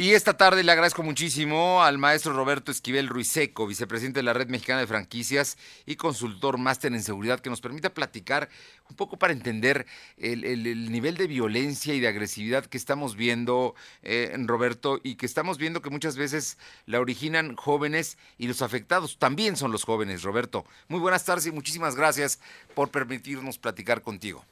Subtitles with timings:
[0.00, 4.46] Y esta tarde le agradezco muchísimo al maestro Roberto Esquivel Ruiseco, vicepresidente de la Red
[4.46, 8.48] Mexicana de Franquicias y consultor máster en seguridad, que nos permita platicar
[8.88, 13.74] un poco para entender el, nivel de violencia y de agresividad que estamos viendo,
[14.04, 19.18] eh, Roberto, y que estamos viendo que muchas veces la originan jóvenes y los afectados
[19.18, 20.64] también son los jóvenes, Roberto.
[20.86, 22.38] Muy buenas tardes y muchísimas gracias
[22.76, 24.44] por permitirnos platicar contigo.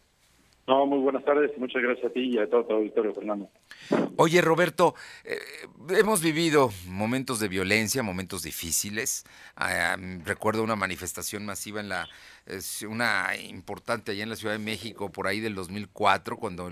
[0.67, 3.49] No, muy buenas tardes y muchas gracias a ti y a todo tu auditorio, Fernando.
[4.17, 4.95] Oye, Roberto,
[5.25, 5.39] eh,
[5.91, 9.25] hemos vivido momentos de violencia, momentos difíciles.
[9.55, 12.09] Ah, recuerdo una manifestación masiva en la
[12.89, 16.69] una importante allá en la Ciudad de México por ahí del 2004, cuando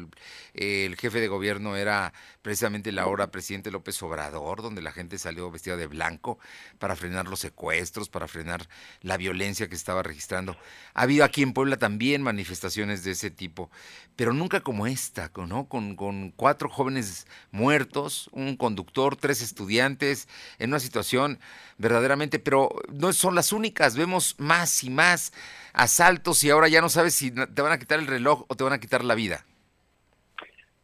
[0.54, 5.50] el, jefe de gobierno era precisamente la ahora presidente López Obrador, donde la gente salió
[5.50, 6.38] vestida de blanco
[6.78, 8.68] para frenar los secuestros, para frenar
[9.00, 10.56] la violencia que estaba registrando.
[10.94, 13.70] Ha habido aquí en Puebla también manifestaciones de ese tipo,
[14.16, 15.68] pero nunca como esta, ¿no?
[15.68, 20.28] Con, con cuatro jóvenes muertos, un conductor, tres estudiantes,
[20.58, 21.40] en una situación
[21.78, 25.32] verdaderamente, pero no son las únicas, vemos más y más
[25.74, 28.64] asaltos y ahora ya no sabes si te van a quitar el reloj o te
[28.64, 29.44] van a quitar la vida.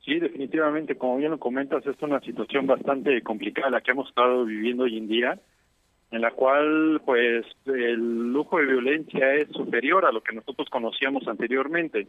[0.05, 4.44] Sí, definitivamente, como bien lo comentas, es una situación bastante complicada la que hemos estado
[4.44, 5.38] viviendo hoy en día,
[6.11, 11.28] en la cual pues el lujo de violencia es superior a lo que nosotros conocíamos
[11.28, 12.08] anteriormente.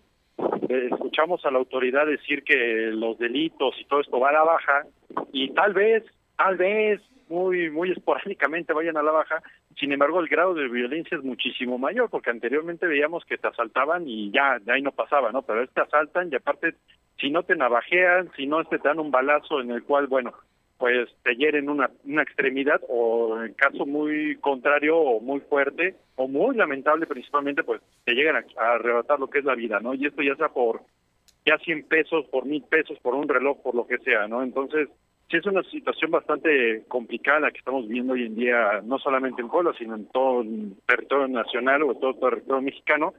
[0.70, 4.44] Eh, escuchamos a la autoridad decir que los delitos y todo esto va a la
[4.44, 4.86] baja
[5.32, 6.04] y tal vez,
[6.38, 9.42] tal vez muy muy esporádicamente vayan a la baja,
[9.80, 14.08] sin embargo el grado de violencia es muchísimo mayor, porque anteriormente veíamos que te asaltaban
[14.08, 15.42] y ya, de ahí no pasaba, ¿no?
[15.42, 16.76] Pero te asaltan y aparte,
[17.20, 20.34] si no te navajean, si no te dan un balazo en el cual, bueno,
[20.78, 26.28] pues te hieren una, una extremidad o en caso muy contrario o muy fuerte o
[26.28, 29.94] muy lamentable principalmente, pues te llegan a, a arrebatar lo que es la vida, ¿no?
[29.94, 30.82] Y esto ya sea por
[31.46, 34.44] ya 100 pesos, por mil pesos, por un reloj, por lo que sea, ¿no?
[34.44, 34.90] Entonces,
[35.32, 39.42] sí es una situación bastante complicada la que estamos viendo hoy en día, no solamente
[39.42, 43.14] en Puebla, sino en todo el territorio nacional o en todo el territorio mexicano.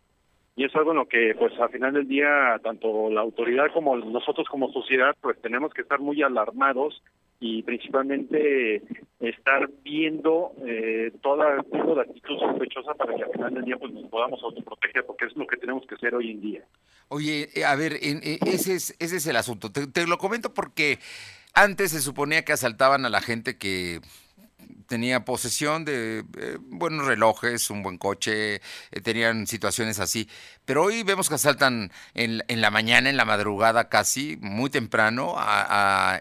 [0.55, 3.97] Y es algo en lo que, pues, al final del día, tanto la autoridad como
[3.97, 7.03] nosotros como sociedad, pues, tenemos que estar muy alarmados
[7.41, 8.83] y principalmente
[9.19, 13.93] estar viendo eh, toda tipo de actitud sospechosa para que al final del día pues
[13.93, 16.65] nos podamos autoproteger porque es lo que tenemos que hacer hoy en día.
[17.09, 19.73] Oye, eh, a ver, eh, ese es ese es el asunto.
[19.73, 21.01] te lo comento porque
[21.55, 24.01] antes se suponía que asaltaban a la gente que
[24.93, 28.61] tenía posesión de eh, buenos relojes, un buen coche, eh,
[29.03, 30.29] tenían situaciones así.
[30.67, 35.37] Pero hoy vemos que asaltan en, la mañana, en la madrugada casi, muy temprano,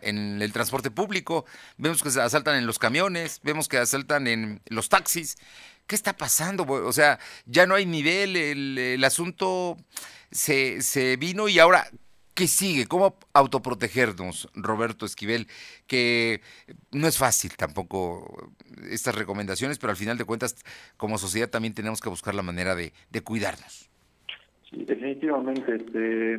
[0.01, 1.45] en el transporte público,
[1.77, 5.35] vemos que asaltan en los camiones, vemos que asaltan en los taxis.
[5.85, 6.63] ¿Qué está pasando?
[6.63, 9.77] O sea, ya no hay nivel, el, asunto
[10.31, 11.89] se, se vino y ahora,
[12.33, 12.87] ¿Qué sigue?
[12.87, 15.47] ¿Cómo autoprotegernos, Roberto Esquivel?
[15.85, 16.39] Que
[16.91, 18.49] no es fácil tampoco
[18.89, 20.63] estas recomendaciones, pero al final de cuentas,
[20.95, 22.91] como sociedad también tenemos que buscar la manera de,
[23.23, 23.89] cuidarnos.
[24.69, 25.75] Sí, definitivamente.
[25.75, 26.37] Este,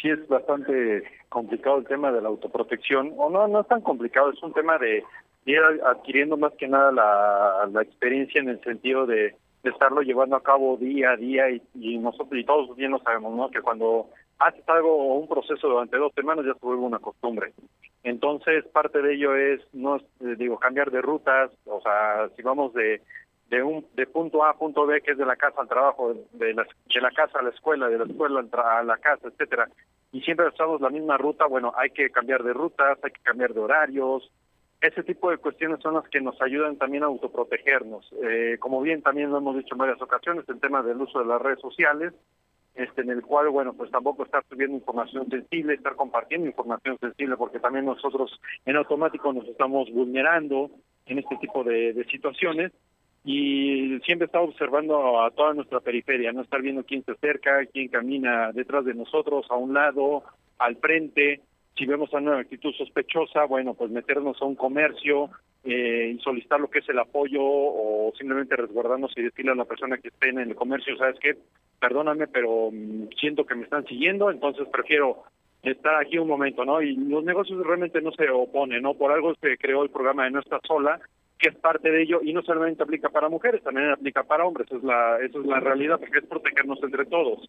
[0.00, 4.30] sí es bastante complicado el tema de la autoprotección, o no, no es tan complicado,
[4.30, 5.02] es un tema de
[5.46, 10.76] ir adquiriendo más que nada la, experiencia en el sentido de, estarlo llevando a cabo
[10.76, 13.50] día a día y, y nosotros y todos bien lo sabemos, ¿no?
[13.50, 17.52] Que cuando haces algo un proceso durante dos semanas ya se vuelve una costumbre.
[18.02, 22.72] Entonces, parte de ello es, no eh, digo, cambiar de rutas, o sea, si vamos
[22.74, 23.00] de
[23.50, 26.14] de un de punto A a punto B, que es de la casa al trabajo,
[26.32, 29.68] de la, de la casa a la escuela, de la escuela a la casa, etcétera,
[30.12, 33.54] y siempre usamos la misma ruta, bueno, hay que cambiar de rutas, hay que cambiar
[33.54, 34.30] de horarios,
[34.80, 38.08] ese tipo de cuestiones son las que nos ayudan también a autoprotegernos.
[38.22, 41.26] Eh, como bien también lo hemos dicho en varias ocasiones, el tema del uso de
[41.26, 42.12] las redes sociales,
[42.76, 47.36] este, en el cual, bueno, pues tampoco estar subiendo información sensible, estar compartiendo información sensible,
[47.36, 50.70] porque también nosotros en automático nos estamos vulnerando
[51.06, 52.72] en este tipo de, situaciones.
[53.24, 57.88] Y siempre estar observando a toda nuestra periferia, no estar viendo quién se acerca, quién
[57.88, 60.22] camina detrás de nosotros, a un lado,
[60.58, 61.40] al frente,
[61.76, 65.30] si vemos a una actitud sospechosa, bueno, pues meternos a un comercio
[65.66, 69.98] eh, solicitar lo que es el apoyo o simplemente resguardarnos y decirle a la persona
[69.98, 71.36] que esté en el comercio, ¿sabes qué?
[71.78, 75.24] perdóname, pero mm, siento que me están siguiendo, entonces prefiero
[75.62, 76.80] estar aquí un momento, ¿no?
[76.80, 78.94] Y los negocios realmente no se oponen, ¿no?
[78.94, 81.00] Por algo se creó el programa de No Estás Sola,
[81.38, 84.68] que es parte de ello, y no solamente aplica para mujeres, también aplica para hombres,
[84.68, 87.48] esa es la, esa es la realidad, porque es protegernos entre todos.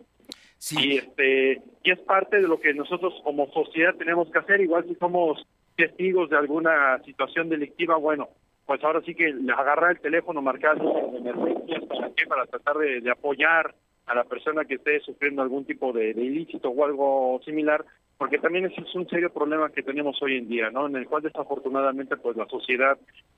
[0.58, 0.76] Sí.
[0.80, 4.86] Y, este, y es parte de lo que nosotros como sociedad tenemos que hacer, igual
[4.88, 5.46] si somos
[5.78, 8.28] testigos de alguna situación delictiva, bueno,
[8.66, 12.26] pues ahora sí que agarrar el teléfono, marcar de emergencias, ¿para qué?
[12.28, 13.74] Para tratar de apoyar
[14.08, 17.86] a la persona que esté sufriendo algún tipo de, ilícito o algo similar
[18.18, 20.88] porque también ese es un serio problema que tenemos hoy en día, ¿no?
[20.88, 22.98] En el cual desafortunadamente pues la sociedad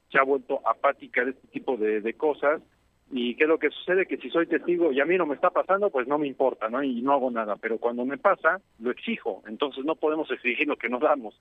[0.09, 2.62] se ha vuelto apática de este tipo de, de cosas
[3.11, 5.35] y qué es lo que sucede que si soy testigo y a mí no me
[5.35, 8.61] está pasando pues no me importa no y no hago nada pero cuando me pasa
[8.79, 11.39] lo exijo entonces no podemos exigir lo que nos damos.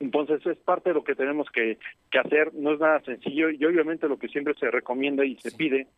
[0.00, 1.78] Entonces es parte de lo que tenemos que,
[2.10, 5.50] que hacer no es nada sencillo y obviamente lo que siempre se recomienda y se
[5.50, 5.88] pide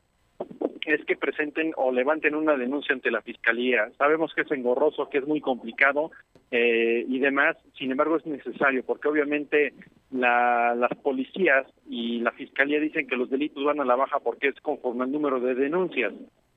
[0.86, 3.90] es que presenten o levanten una denuncia ante la fiscalía.
[3.98, 6.10] Sabemos que es engorroso, que es muy complicado
[6.50, 9.74] eh, y demás, sin embargo es necesario porque obviamente
[10.10, 14.48] la, las policías y la fiscalía dicen que los delitos van a la baja porque
[14.48, 16.12] es conforme al número de denuncias.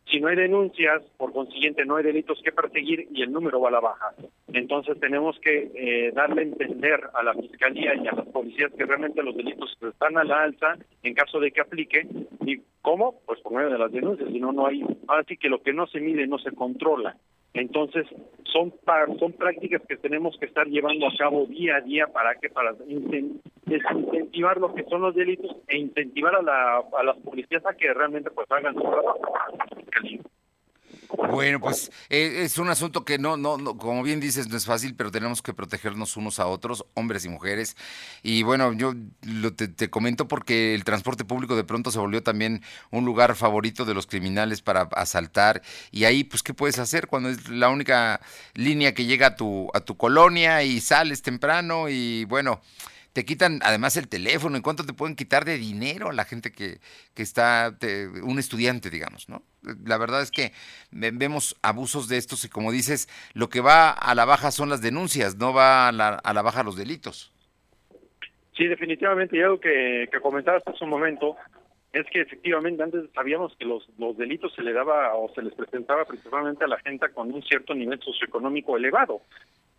[0.09, 3.69] Si no hay denuncias, por consiguiente no hay delitos que perseguir y el número va
[3.69, 4.13] a la baja.
[4.53, 8.85] Entonces tenemos que eh, darle a entender a la Fiscalía y a las policías que
[8.85, 12.07] realmente los delitos están a la alza en caso de que aplique.
[12.45, 13.19] ¿Y cómo?
[13.25, 14.83] Pues por medio de las denuncias, si no, no hay...
[15.07, 17.17] Ahora sí que lo que no se mide no se controla.
[17.53, 18.07] Entonces,
[18.45, 18.73] son
[19.19, 22.73] son prácticas que tenemos que estar llevando a cabo día a día para que para
[22.87, 27.93] incentivar lo que son los delitos e incentivar a, la, a las policías a que
[27.93, 29.33] realmente pues hagan su trabajo.
[31.33, 34.65] Bueno, pues eh, es un asunto que no, no, no, como bien dices, no es
[34.65, 37.75] fácil, pero tenemos que protegernos unos a otros, hombres y mujeres.
[38.21, 38.93] Y bueno, yo
[39.23, 43.35] lo te, te, comento porque el transporte público de pronto se volvió también un lugar
[43.35, 45.63] favorito de los criminales para asaltar.
[45.91, 48.21] Y ahí, pues, ¿qué puedes hacer cuando es la única
[48.53, 51.89] línea que llega a tu, a tu colonia y sales temprano?
[51.89, 52.61] Y bueno,
[53.13, 56.51] te quitan además el teléfono, ¿en cuánto te pueden quitar de dinero a la gente
[56.51, 56.79] que,
[57.13, 57.77] que está,
[58.23, 59.43] un estudiante, digamos, ¿no?
[59.85, 60.51] La verdad es que
[60.91, 64.81] vemos abusos de estos y como dices, lo que va a la baja son las
[64.81, 67.31] denuncias, no va a la, a la baja los delitos.
[68.57, 71.37] Sí, definitivamente, y algo que, que comentabas hace un momento,
[71.91, 75.53] es que efectivamente antes sabíamos que los, los delitos se le daba o se les
[75.53, 79.21] presentaba principalmente a la gente con un cierto nivel socioeconómico elevado.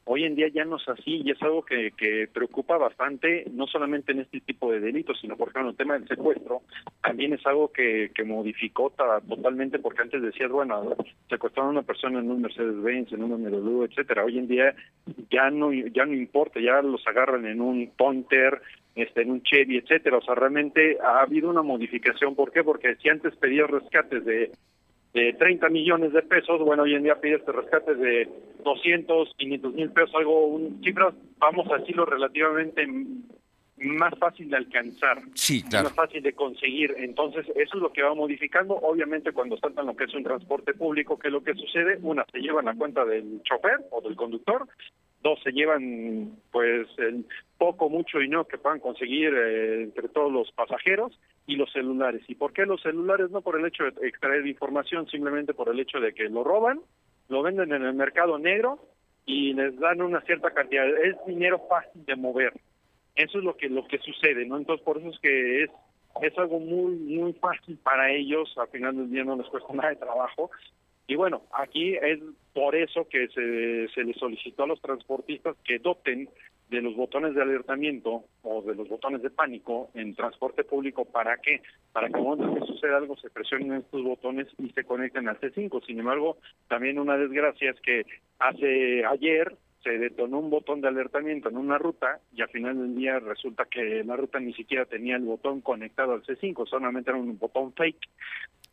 [0.07, 3.67] Hoy en día ya no es así y es algo que, que preocupa bastante, no
[3.67, 6.63] solamente en este tipo de delitos, sino por ejemplo el tema del secuestro,
[7.03, 10.95] también es algo que, que modificó totalmente, porque antes decías, bueno,
[11.29, 14.25] secuestraron a una persona en un Mercedes-Benz, en un MW, etcétera.
[14.25, 14.75] Hoy en día
[15.31, 18.61] ya no ya no importa, ya los agarran en un Pointer,
[18.95, 20.19] este, en un Chevy, etcétera.
[20.19, 22.35] O sea, realmente ha habido una modificación.
[22.35, 22.63] ¿Por qué?
[22.63, 24.51] Porque si antes pedías rescates de
[25.15, 28.29] de 30 millones de pesos, bueno, hoy en día pide este rescate de
[28.65, 32.85] 200, 500 mil pesos, algo, un, cifras, vamos a decirlo, relativamente
[33.77, 35.85] más fácil de alcanzar, sí, claro.
[35.85, 36.95] más fácil de conseguir.
[36.99, 38.75] Entonces, eso es lo que va modificando.
[38.75, 41.99] Obviamente, cuando saltan lo que es un transporte público, ¿qué es lo que sucede?
[42.03, 44.67] Una, se llevan a cuenta del chofer o del conductor,
[45.23, 47.25] dos se llevan pues el
[47.57, 52.23] poco, mucho y no que puedan conseguir eh, entre todos los pasajeros y los celulares.
[52.29, 53.31] ¿Y por qué los celulares?
[53.31, 56.81] No por el hecho de extraer información, simplemente por el hecho de que lo roban,
[57.29, 58.79] lo venden en el mercado negro
[59.27, 60.87] y les dan una cierta cantidad.
[60.89, 62.53] Es dinero fácil de mover.
[63.15, 64.57] Eso es lo que lo que sucede, ¿no?
[64.57, 65.71] Entonces por eso es que es
[66.23, 68.53] es algo muy muy fácil para ellos.
[68.57, 70.51] Al final del día no les cuesta nada de trabajo
[71.07, 72.19] y bueno, aquí es
[72.53, 76.29] por eso que se, se le solicitó a los transportistas que doten
[76.69, 81.37] de los botones de alertamiento o de los botones de pánico en transporte público para
[81.39, 81.63] que
[81.93, 85.85] para que cuando suceda algo se presionen estos botones y se conecten al C5.
[85.87, 86.39] Sin embargo,
[86.69, 88.05] también una desgracia es que
[88.39, 92.97] hace ayer se detonó un botón de alertamiento en una ruta y al final del
[92.97, 97.19] día resulta que la ruta ni siquiera tenía el botón conectado al C5, solamente era
[97.19, 98.09] un botón fake.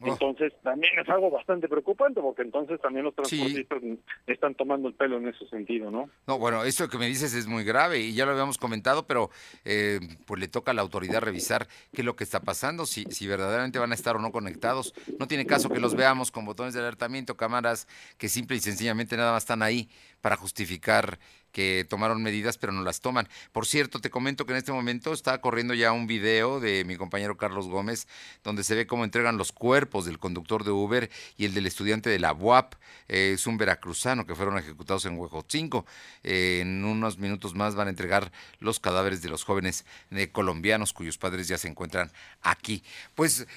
[0.04, 0.08] Oh.
[0.08, 3.80] Entonces también es algo bastante preocupante porque entonces también los transportistas
[4.26, 6.10] están tomando el pelo en ese sentido, ¿no?
[6.26, 9.30] No, bueno, eso que me dices es muy grave y ya lo habíamos comentado, pero
[9.64, 13.04] eh, pues le toca a la autoridad revisar qué es lo que está pasando, si,
[13.06, 14.94] si verdaderamente van a estar o no conectados.
[15.20, 19.16] No tiene caso que los veamos con botones de alertamiento, cámaras que simple y sencillamente
[19.18, 19.88] nada más están ahí
[20.22, 21.20] para justificar
[21.52, 23.28] que tomaron medidas pero no las toman.
[23.52, 26.96] Por cierto, te comento que en este momento está corriendo ya un video de mi
[26.96, 28.08] compañero Carlos Gómez
[28.44, 32.10] donde se ve cómo entregan los cuerpos del conductor de Uber y el del estudiante
[32.10, 32.76] de la UAP,
[33.08, 35.86] eh, es un veracruzano que fueron ejecutados en Huejotzinco.
[36.24, 40.94] Eh, en unos minutos más van a entregar los cadáveres de los jóvenes eh, colombianos
[40.94, 42.84] cuyos padres ya se encuentran aquí.
[43.16, 43.48] Pues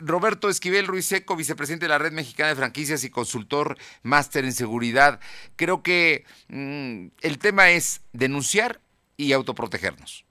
[0.00, 4.52] Roberto Esquivel Ruiz Seco, vicepresidente de la Red Mexicana de Franquicias y consultor máster en
[4.52, 5.20] seguridad,
[5.56, 8.80] creo que mm, el tema es denunciar
[9.16, 10.24] y autoprotegernos.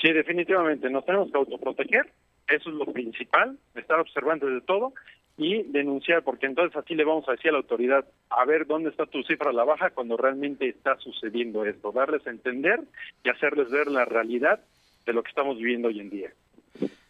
[0.00, 2.10] Sí, definitivamente, nos tenemos que autoproteger,
[2.48, 4.92] eso es lo principal, estar observando de todo
[5.36, 8.90] y denunciar, porque entonces así le vamos a decir a la autoridad, a ver dónde
[8.90, 12.80] está tu cifra a la baja cuando realmente está sucediendo esto, darles a entender
[13.24, 14.60] y hacerles ver la realidad
[15.06, 16.32] de lo que estamos viviendo hoy en día.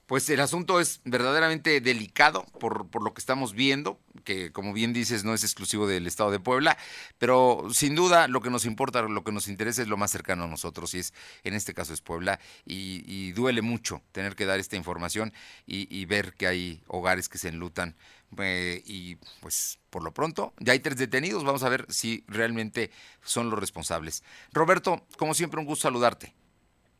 [0.06, 4.92] Pues el asunto es verdaderamente delicado por, por lo que estamos viendo, que como bien
[4.92, 6.76] dices no es exclusivo del Estado de Puebla,
[7.18, 10.44] pero sin duda lo que nos importa, lo que nos interesa es lo más cercano
[10.44, 11.14] a nosotros y es,
[11.44, 15.32] en este caso es Puebla, y, duele mucho tener que dar esta información
[15.66, 17.96] y, ver que hay hogares que se enlutan
[18.38, 22.90] eh, y pues por lo pronto ya hay tres detenidos, vamos a ver si realmente
[23.24, 24.22] son los responsables.
[24.52, 26.34] Roberto, como siempre un gusto saludarte.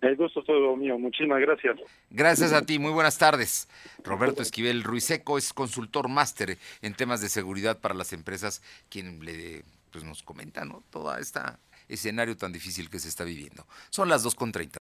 [0.00, 0.98] El gusto es todo mío.
[0.98, 1.78] Muchísimas gracias.
[2.10, 2.78] Gracias a ti.
[2.78, 3.68] Muy buenas tardes.
[4.02, 9.64] Roberto Esquivel Ruiseco es consultor máster en temas de seguridad para las empresas, quien le
[9.90, 10.84] pues nos comenta ¿no?
[10.90, 11.40] todo este
[11.88, 13.66] escenario tan difícil que se está viviendo.
[13.90, 14.78] Son las 2.30.